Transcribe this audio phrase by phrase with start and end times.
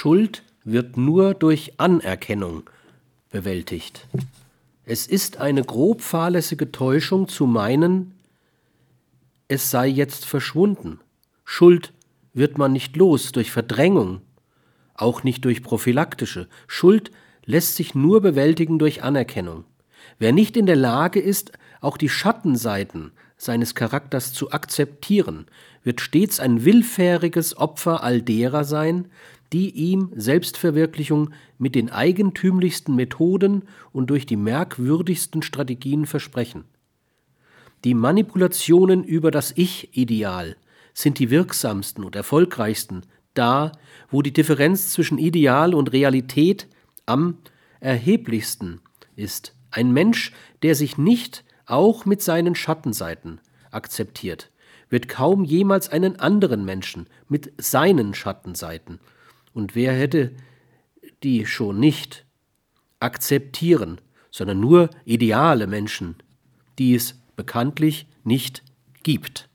[0.00, 2.62] Schuld wird nur durch Anerkennung
[3.28, 4.06] bewältigt.
[4.86, 8.14] Es ist eine grob fahrlässige Täuschung zu meinen,
[9.48, 11.00] es sei jetzt verschwunden.
[11.44, 11.92] Schuld
[12.32, 14.22] wird man nicht los durch Verdrängung,
[14.94, 16.48] auch nicht durch prophylaktische.
[16.66, 17.10] Schuld
[17.44, 19.64] lässt sich nur bewältigen durch Anerkennung.
[20.18, 25.44] Wer nicht in der Lage ist, auch die Schattenseiten seines Charakters zu akzeptieren,
[25.82, 29.10] wird stets ein willfähriges Opfer all derer sein,
[29.52, 36.64] die ihm Selbstverwirklichung mit den eigentümlichsten Methoden und durch die merkwürdigsten Strategien versprechen.
[37.84, 40.56] Die Manipulationen über das Ich-Ideal
[40.92, 43.02] sind die wirksamsten und erfolgreichsten,
[43.34, 43.72] da,
[44.10, 46.68] wo die Differenz zwischen Ideal und Realität
[47.06, 47.38] am
[47.80, 48.80] erheblichsten
[49.16, 49.54] ist.
[49.70, 53.40] Ein Mensch, der sich nicht auch mit seinen Schattenseiten
[53.70, 54.50] akzeptiert,
[54.90, 58.98] wird kaum jemals einen anderen Menschen mit seinen Schattenseiten,
[59.52, 60.32] und wer hätte
[61.22, 62.26] die schon nicht,
[62.98, 66.16] akzeptieren, sondern nur ideale Menschen,
[66.78, 68.62] die es bekanntlich nicht
[69.02, 69.49] gibt.